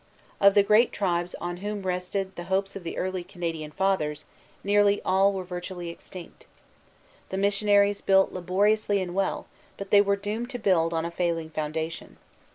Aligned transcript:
Of 0.39 0.55
the 0.55 0.63
great 0.63 0.91
tribes 0.91 1.35
on 1.35 1.57
whom 1.57 1.83
rested 1.83 2.35
the 2.35 2.45
hopes 2.45 2.75
of 2.75 2.83
the 2.83 2.97
early 2.97 3.23
Canadian 3.23 3.69
Fathers, 3.69 4.25
nearly 4.63 4.99
all 5.05 5.31
were 5.31 5.43
virtually 5.43 5.89
extinct. 5.89 6.47
The 7.29 7.37
missionaries 7.37 8.01
built 8.01 8.31
laboriously 8.33 8.99
and 8.99 9.13
well, 9.13 9.45
but 9.77 9.91
they 9.91 10.01
were 10.01 10.15
doomed 10.15 10.49
to 10.49 10.57
build 10.57 10.91
on 10.91 11.05
a 11.05 11.11
failing 11.11 11.51
foundation. 11.51 12.17